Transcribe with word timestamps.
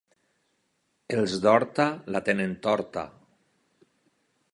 Els 1.17 1.35
d'Horta 1.43 1.85
la 2.15 2.21
tenen 2.31 2.57
torta. 2.65 3.05